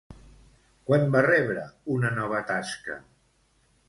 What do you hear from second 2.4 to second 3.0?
tasca?